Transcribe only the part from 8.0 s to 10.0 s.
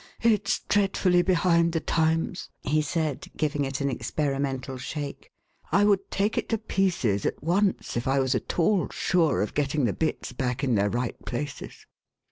I was at all sure of getting the